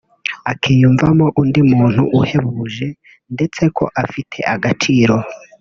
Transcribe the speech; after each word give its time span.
akiyumvamo 0.51 1.25
undi 1.41 1.61
muntu 1.71 2.01
uhebuje 2.19 2.87
ndeste 3.33 3.65
ko 3.77 3.85
afite 4.03 4.37
agaciro 4.53 5.15